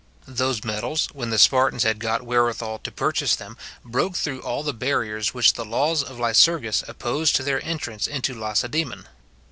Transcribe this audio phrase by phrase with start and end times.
[0.27, 3.55] Those metals, when the Spartans had got wherewithal to purchase them,
[3.85, 8.33] broke through all the barriers which the laws of Lycurgus opposed to their entrance into
[8.33, 9.05] Lacedaemon.